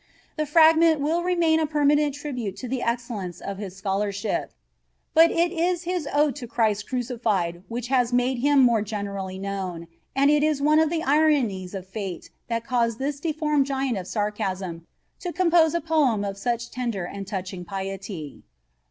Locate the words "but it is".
5.13-5.83